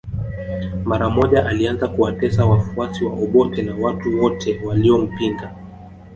Mara 0.85 1.09
moja 1.09 1.45
alianza 1.45 1.87
kuwatesa 1.87 2.45
wafuasi 2.45 3.05
wa 3.05 3.13
Obote 3.13 3.61
na 3.61 3.75
watu 3.75 4.19
wote 4.21 4.61
waliompinga 4.65 5.55